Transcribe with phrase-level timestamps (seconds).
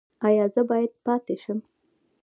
[0.27, 1.59] ایا زه باید پاتې شم؟